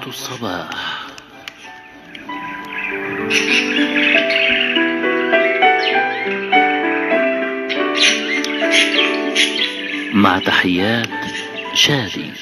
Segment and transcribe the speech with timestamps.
[0.00, 1.06] قهوة الصباح
[10.14, 11.08] مع تحيات
[11.74, 12.32] شادي.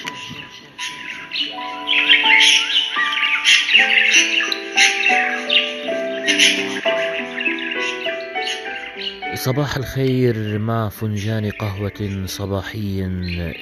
[9.34, 13.02] صباح الخير مع فنجان قهوة صباحي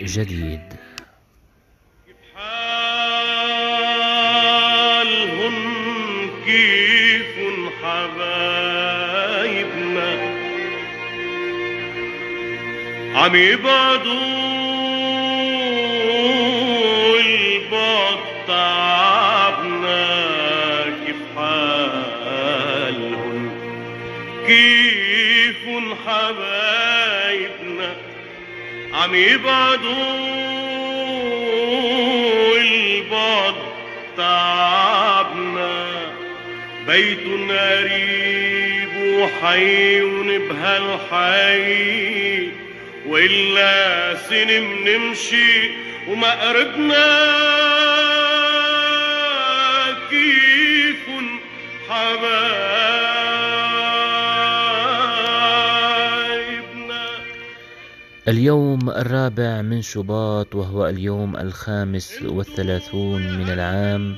[0.03, 0.86] جديد.
[13.27, 14.13] عم يبعدوا
[17.21, 20.05] البعد تعبنا
[21.07, 21.39] كيف
[22.25, 23.51] حالهم.
[24.47, 25.63] كيف
[26.07, 27.97] حبايبنا
[28.95, 30.17] عم يبعدوا
[32.59, 33.55] البعد
[34.17, 35.87] تعبنا
[36.87, 40.01] بيت قريب وحي
[40.39, 41.87] بهالحي
[43.09, 45.71] وإلا سنة منمشي
[46.09, 47.07] وما قربنا
[50.11, 51.07] كيف
[51.89, 52.47] حبايبنا.
[58.29, 64.17] اليوم الرابع من شباط وهو اليوم الخامس والثلاثون من العام.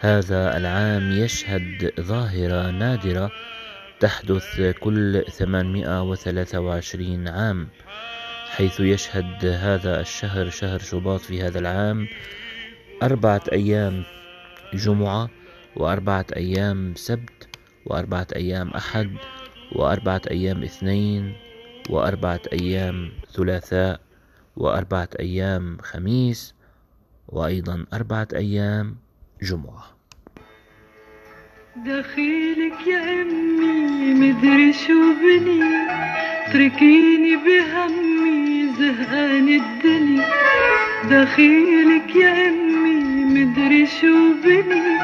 [0.00, 3.30] هذا العام يشهد ظاهرة نادرة
[4.00, 7.68] تحدث كل 823 عام
[8.46, 12.08] حيث يشهد هذا الشهر شهر شباط في هذا العام
[13.02, 14.04] أربعة أيام
[14.74, 15.30] جمعة
[15.76, 17.48] وأربعة أيام سبت
[17.86, 19.10] وأربعة أيام أحد
[19.72, 21.36] وأربعة أيام اثنين
[21.90, 24.00] وأربعة أيام ثلاثاء
[24.56, 26.54] وأربعة أيام خميس
[27.28, 28.96] وأيضا أربعة أيام
[29.42, 29.97] جمعة.
[31.86, 35.62] دخيلك يا أمي مدري شو بني
[36.52, 40.26] تركيني بهمي زهقان الدنيا.
[41.10, 44.98] دخيلك يا أمي مدري شو بني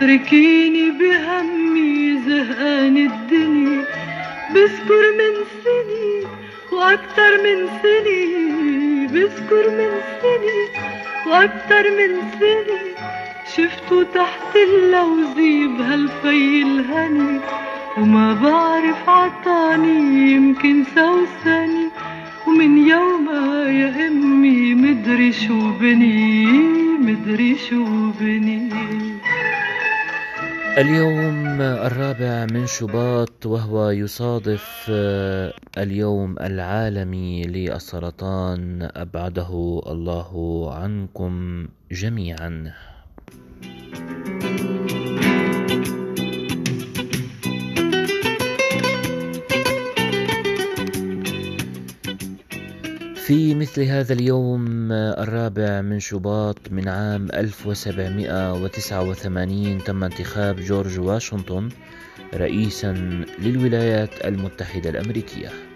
[0.00, 3.84] تركيني بهمي زهقان الدنيا.
[4.54, 6.26] بذكر من سني
[6.72, 9.06] وأكتر من سني.
[9.06, 9.90] بذكر من
[10.20, 10.60] سني
[11.26, 12.87] وأكتر من سني.
[13.58, 17.40] شفته تحت اللوزي بهالفي الهني
[17.98, 21.88] وما بعرف عطاني يمكن سوسني.
[22.46, 26.46] ومن يومها يا أمي مدري شو بني
[26.98, 28.68] مدري شو بني.
[30.78, 40.30] اليوم الرابع من شباط وهو يصادف آه، اليوم العالمي للسرطان أبعده الله
[40.74, 42.72] عنكم جميعا.
[53.28, 61.68] في مثل هذا اليوم الرابع من شباط من عام 1789 تم انتخاب جورج واشنطن
[62.34, 62.92] رئيسا
[63.38, 65.67] للولايات المتحدة الأمريكية.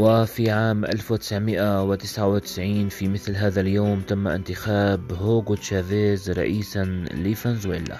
[0.00, 6.84] وفي عام 1999 في مثل هذا اليوم تم انتخاب هوغو تشافيز رئيسا
[7.14, 7.98] لفنزويلا.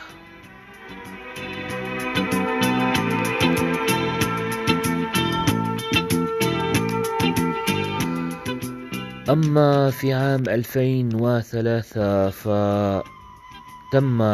[9.31, 13.03] أما في عام 2003 فتم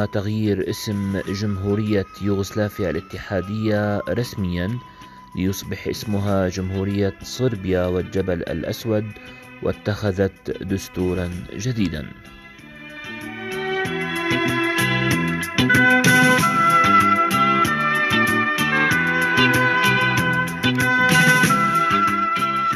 [0.05, 4.79] تغيير اسم جمهورية يوغوسلافيا الاتحادية رسميا
[5.37, 9.05] ليصبح اسمها جمهورية صربيا والجبل الأسود
[9.63, 12.07] واتخذت دستورا جديدا.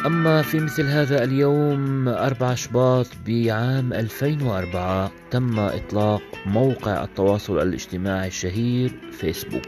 [0.07, 8.91] أما في مثل هذا اليوم 4 شباط بعام 2004 تم إطلاق موقع التواصل الاجتماعي الشهير
[9.13, 9.63] فيسبوك.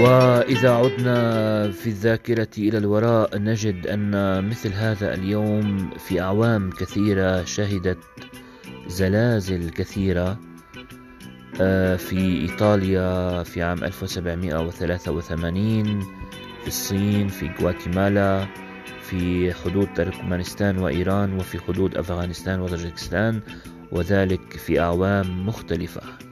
[0.00, 7.98] وإذا عدنا في الذاكرة إلى الوراء نجد أن مثل هذا اليوم في أعوام كثيرة شهدت
[8.86, 10.38] زلازل كثيرة
[11.60, 16.00] آه، في إيطاليا في عام 1783
[16.60, 18.46] في الصين في غواتيمالا
[19.02, 23.40] في حدود تركمانستان وإيران وفي حدود أفغانستان وطاجكستان
[23.92, 26.29] وذلك في أعوام مختلفة.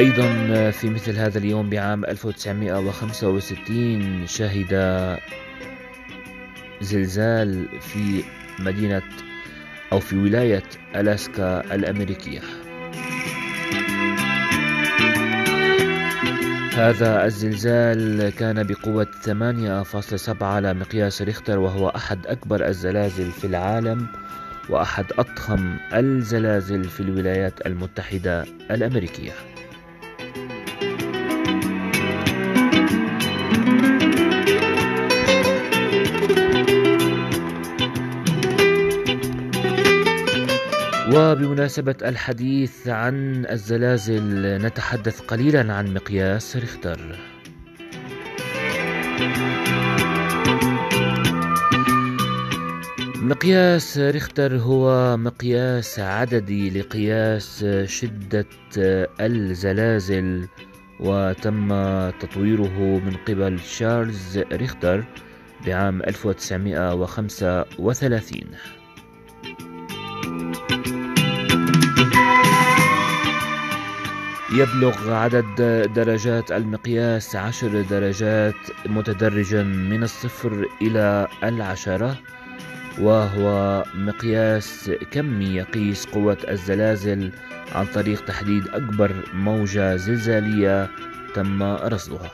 [0.00, 4.72] أيضا في مثل هذا اليوم بعام 1965 شهد
[6.80, 8.24] زلزال في
[8.58, 9.02] مدينة
[9.92, 10.62] أو في ولاية
[10.96, 12.40] ألاسكا الأمريكية.
[16.74, 24.06] هذا الزلزال كان بقوة 8.7 على مقياس ريختر وهو أحد أكبر الزلازل في العالم
[24.68, 29.49] وأحد أضخم الزلازل في الولايات المتحدة الأمريكية.
[41.14, 47.18] وبمناسبة الحديث عن الزلازل نتحدث قليلا عن مقياس ريختر.
[53.16, 58.46] مقياس ريختر هو مقياس عددي لقياس شدة
[59.20, 60.48] الزلازل
[61.00, 61.68] وتم
[62.10, 65.04] تطويره من قبل شارلز ريختر
[65.66, 68.79] بعام 1935
[74.52, 75.62] يبلغ عدد
[75.94, 78.54] درجات المقياس عشر درجات
[78.86, 82.18] متدرجا من الصفر إلى العشرة
[83.00, 87.32] وهو مقياس كمي يقيس قوة الزلازل
[87.74, 90.90] عن طريق تحديد أكبر موجة زلزالية
[91.34, 92.30] تم رصدها.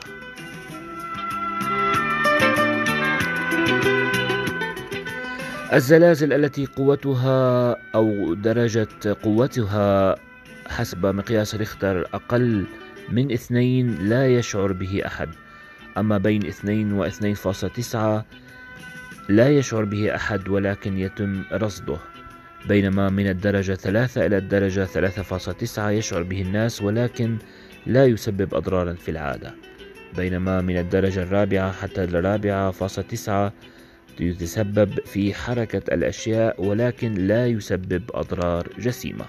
[5.73, 8.87] الزلازل التي قوتها أو درجة
[9.23, 10.15] قوتها
[10.69, 12.65] حسب مقياس ريختر أقل
[13.09, 15.29] من اثنين لا يشعر به أحد.
[15.97, 18.25] أما بين اثنين واثنين فاصلة تسعة
[19.29, 21.97] لا يشعر به أحد ولكن يتم رصده.
[22.67, 27.37] بينما من الدرجة ثلاثة إلى الدرجة ثلاثة فاصلة تسعة يشعر به الناس ولكن
[27.85, 29.55] لا يسبب أضرارا في العادة.
[30.17, 33.53] بينما من الدرجة الرابعة حتى الرابعة فاصلة تسعة
[34.19, 39.25] يتسبب في حركة الأشياء ولكن لا يسبب أضرار جسيمة.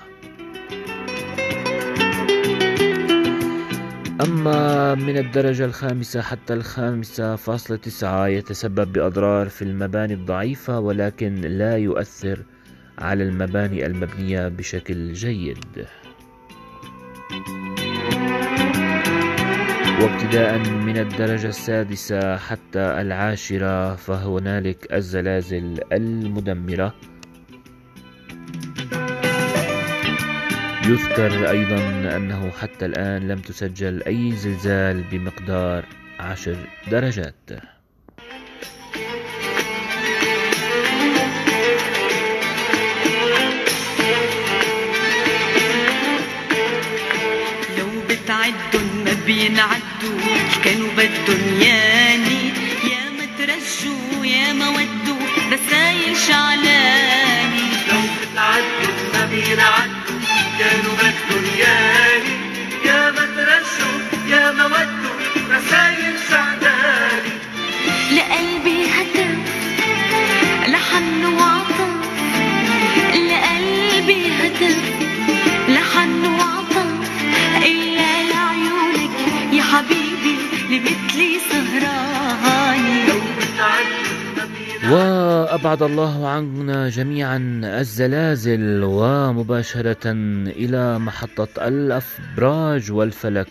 [4.21, 11.77] أما من الدرجة الخامسة حتى الخامسة فاصلة تسعة يتسبب بأضرار في المباني الضعيفة ولكن لا
[11.77, 12.39] يؤثر
[12.99, 15.87] على المباني المبنية بشكل جيد.
[20.03, 26.95] وابتداء من الدرجة السادسة حتى العاشرة فهنالك الزلازل المدمرة.
[30.89, 31.77] يذكر أيضا
[32.17, 35.85] أنه حتى الآن لم تسجل أي زلزال بمقدار
[36.21, 36.57] عشر
[36.91, 37.51] درجات.
[47.79, 50.21] لو بتعدن ما بينعدوا
[50.65, 52.49] كانوا بدن ياني
[52.91, 59.98] يا ما ترجوا يا ما ودوا رسايل شعلاني لو بتعدوا ما بينعدوا
[60.59, 62.37] كانوا بدهم ياني
[62.85, 65.15] يا ترشوا يا ما ودوا
[65.51, 67.33] رسايل شعلاني
[68.13, 69.39] لقلبي هتف
[70.69, 71.91] لحن وعطف
[73.15, 74.79] لقلبي هتف
[75.69, 76.91] لحن وعطف
[77.57, 79.17] إلا لعيونك
[79.53, 80.37] يا حبيبي
[80.71, 83.38] لمثلي سهراني.
[84.93, 90.13] وأبعد الله عنا جميعا الزلازل ومباشرة
[90.47, 93.49] إلى محطة الأفراج والفلك.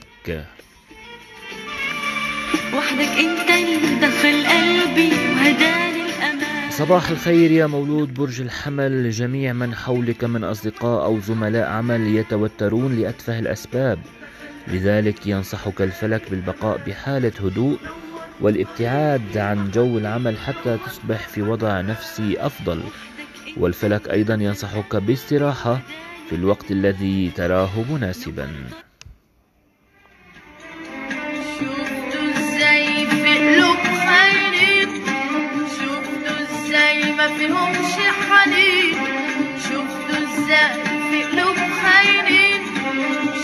[2.77, 6.71] وحدك انت اللي دخل قلبي وهداني الأمان.
[6.71, 9.09] صباح الخير يا مولود برج الحمل.
[9.11, 13.99] جميع من حولك من أصدقاء أو زملاء عمل يتوترون لأتفه الأسباب.
[14.67, 17.77] لذلك ينصحك الفلك بالبقاء بحالة هدوء
[18.41, 22.83] والابتعاد عن جو العمل حتى تصبح في وضع نفسي أفضل.
[23.57, 25.79] والفلك أيضا ينصحك باستراحة
[26.29, 28.47] في الوقت الذي تراه مناسبا.
[37.17, 37.93] ما فيهمش
[38.29, 38.93] حنين
[39.59, 40.67] شفتوا
[41.11, 42.61] في قلوب خاينين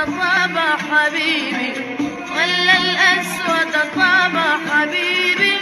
[0.06, 1.72] طابع حبيبي
[2.36, 5.56] ولا الأسود طابع حبيبي.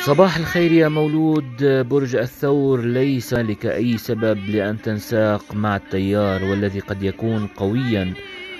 [0.00, 2.80] صباح الخير يا مولود برج الثور.
[2.80, 8.14] ليس لك أي سبب لأن تنساق مع التيار والذي قد يكون قويا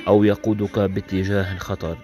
[0.09, 1.97] أو يقودك باتجاه خطر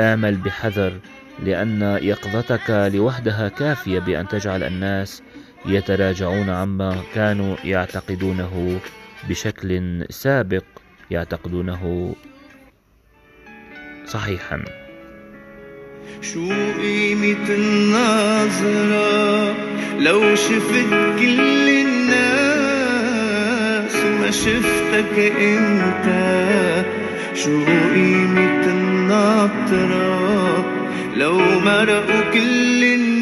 [0.00, 1.00] اعمل بحذر
[1.42, 5.22] لأن يقظتك لوحدها كافية بأن تجعل الناس
[5.66, 8.80] يتراجعون عما كانوا يعتقدونه.
[9.28, 10.64] بشكل سابق
[11.10, 12.14] يعتقدونه
[14.06, 14.64] صحيحا.
[16.22, 16.48] شو
[16.80, 19.08] قيمة النظرة
[19.98, 22.76] لو شفت كل الناس
[24.20, 26.06] ما شفتك انت.
[27.34, 30.18] شو قيمة النطرة
[31.16, 33.17] لو مرقوا كل الناس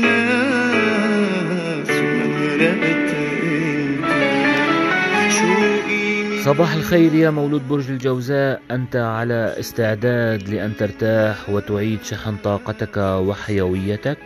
[6.47, 8.63] صباح الخير يا مولود برج الجوزاء.
[8.71, 14.19] أنت على استعداد لأن ترتاح وتعيد شحن طاقتك وحيويتك؟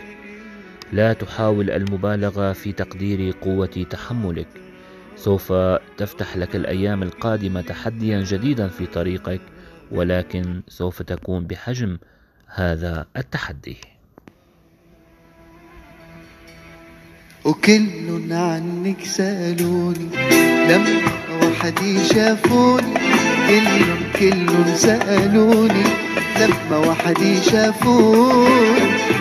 [0.92, 4.46] لا تحاول المبالغة في تقدير قوة تحملك.
[5.16, 5.52] سوف
[5.96, 9.40] تفتح لك الأيام القادمة تحديا جديدا في طريقك
[9.90, 11.98] ولكن سوف تكون بحجم
[12.46, 13.76] هذا التحدي.
[17.44, 20.08] وكل عنك سألوني
[20.68, 21.00] لما
[21.42, 22.94] وحدي شافوني
[23.48, 25.84] كلهم كلهم سألوني
[26.40, 28.80] لما وحدي شافوني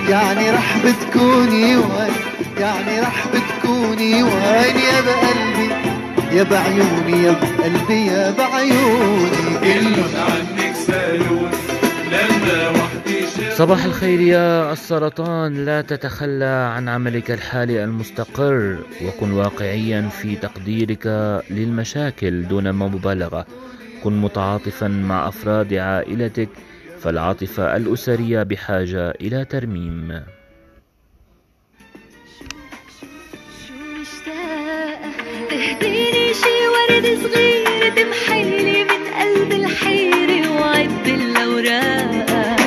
[0.09, 2.13] يعني رح بتكوني وين؟
[2.59, 5.69] يعني رح بتكوني وين يا بقلبي
[6.37, 9.59] يا بعيوني يا بقلبي يا بعيوني.
[9.63, 11.57] كلهم عنك سألوني
[12.11, 12.78] لما
[13.59, 15.65] صباح الخير يا السرطان.
[15.65, 21.07] لا تتخلى عن عملك الحالي المستقر وكن واقعيا في تقديرك
[21.49, 23.45] للمشاكل دون مبالغة.
[24.03, 26.49] كن متعاطفا مع أفراد عائلتك
[26.99, 30.21] فالعاطفة الأسرية بحاجة إلى ترميم.
[36.33, 42.58] شي صغير تمحيلي من قلب الحيرة وعد الأوراق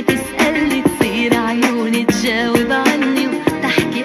[0.00, 4.04] تسألني تصير عيوني تجاوب عني وتحكي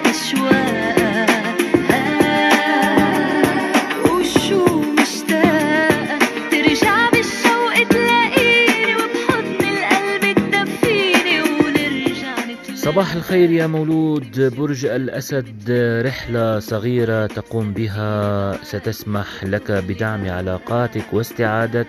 [4.04, 6.18] وشو مشتاقة؟
[6.50, 12.34] ترجع بالشوق تلاقيني وبحضن القلب تدفيني ونرجع
[12.74, 14.54] صباح الخير يا مولود.
[14.58, 15.70] برج الأسد
[16.06, 18.58] رحلة صغيرة تقوم بها.
[18.62, 21.86] ستسمح لك بدعم علاقاتك واستعادة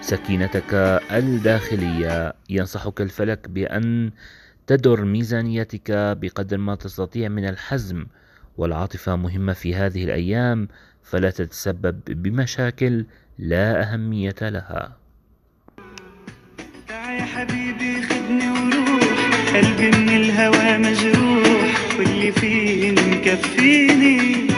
[0.00, 0.74] سكينتك
[1.12, 2.34] الداخلية.
[2.50, 4.10] ينصحك الفلك بأن
[4.66, 8.06] تدر ميزانيتك بقدر ما تستطيع من الحزم
[8.56, 10.68] والعاطفة مهمة في هذه الأيام
[11.02, 13.06] فلا تتسبب بمشاكل
[13.38, 14.96] لا أهمية لها.
[16.90, 19.56] يا حبيبي خدني وروح.
[19.56, 21.98] قلبي من الهوى مجروح.
[21.98, 24.48] واللي فيه مكفيني؟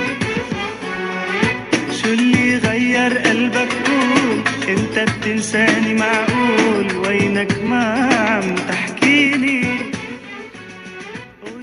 [1.92, 9.62] شو اللي غير قلبك قول انت بتنساني معقول وينك ما عم تحكيني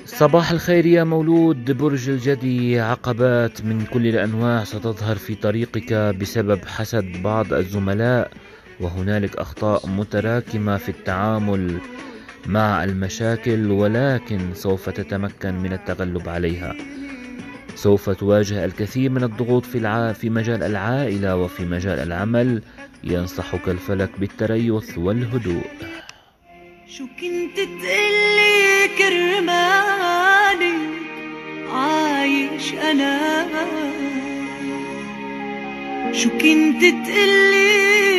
[0.05, 7.21] صباح الخير يا مولود برج الجدي عقبات من كل الأنواع ستظهر في طريقك بسبب حسد
[7.23, 8.31] بعض الزملاء
[8.79, 11.77] وهنالك أخطاء متراكمة في التعامل
[12.45, 16.75] مع المشاكل ولكن سوف تتمكن من التغلب عليها.
[17.75, 20.13] سوف تواجه الكثير من الضغوط في الع...
[20.13, 22.61] في مجال العائلة وفي مجال العمل.
[23.03, 25.67] ينصحك الفلك بالتريث والهدوء.
[26.87, 30.73] شو كنت تقلي كرمالي
[31.73, 33.47] عايش أنا.
[36.13, 38.18] شو كنت تقلي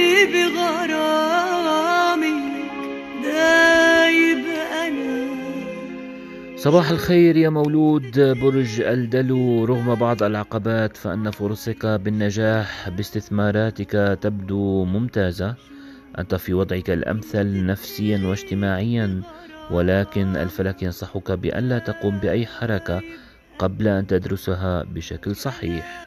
[6.60, 9.64] صباح الخير يا مولود برج الدلو.
[9.64, 15.54] رغم بعض العقبات فإن فرصك بالنجاح باستثماراتك تبدو ممتازة.
[16.18, 19.22] أنت في وضعك الأمثل نفسيا واجتماعيا
[19.70, 23.02] ولكن الفلك ينصحك بألا تقوم بأي حركة
[23.58, 26.06] قبل أن تدرسها بشكل صحيح.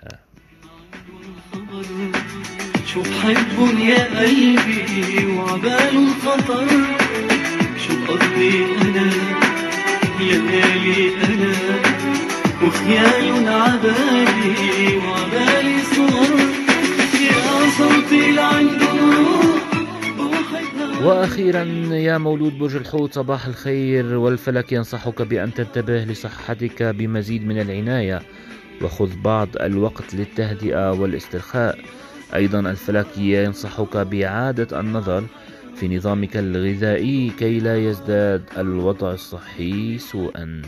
[2.95, 6.67] بحبهم يا قلبي وعبال الخطر
[12.83, 14.99] وخيال عبالي
[15.95, 16.39] صور
[17.21, 18.23] يا صوتي
[21.03, 21.63] وأخيرا
[21.93, 28.21] يا مولود برج الحوت صباح الخير والفلك ينصحك بأن تنتبه لصحتك بمزيد من العناية
[28.81, 31.79] وخذ بعض الوقت للتهدئة والاسترخاء.
[32.35, 35.23] أيضا الفلك ينصحك بإعادة النظر
[35.75, 40.61] في نظامك الغذائي كي لا يزداد الوضع الصحي سوءا.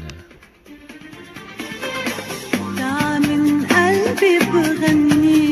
[4.53, 5.44] بغني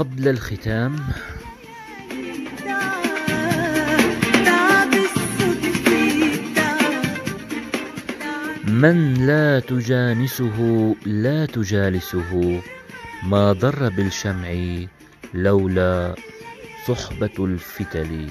[0.00, 0.96] إلى الختام.
[8.66, 10.56] من لا تجانسه
[11.06, 12.62] لا تجالسه.
[13.22, 14.50] ما ضر بالشمع
[15.34, 16.14] لولا
[16.86, 18.28] صحبة الفتل.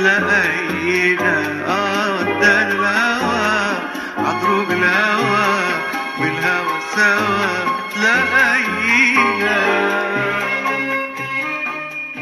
[0.00, 1.36] تلاقينا
[1.68, 3.52] آه الهوى
[4.18, 5.52] عدروب الهوى
[6.20, 7.52] والهوى سوا.
[7.94, 9.60] تلاقينا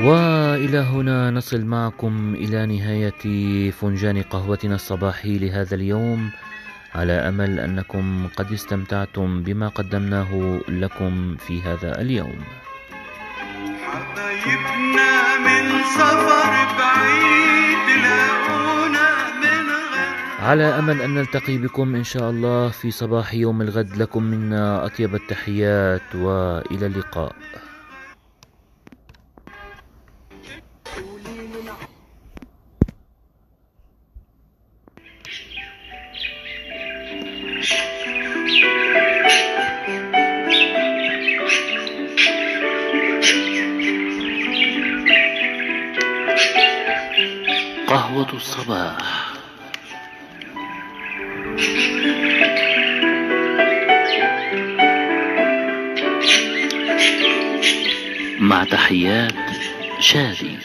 [0.03, 3.23] والى هنا نصل معكم إلى نهاية
[3.71, 6.31] فنجان قهوتنا الصباحي لهذا اليوم.
[6.95, 12.39] على أمل أنكم قد استمتعتم بما قدمناه لكم في هذا اليوم.
[13.87, 15.65] حبايبنا من
[15.99, 17.58] سفر بعيد
[20.49, 23.97] على أمل أن نلتقي بكم إن شاء الله في صباح يوم الغد.
[23.97, 27.37] لكم منا أطيب التحيات وإلى اللقاء.
[48.39, 49.33] الصباح.
[58.39, 59.33] مع تحيات
[60.01, 60.59] شادي.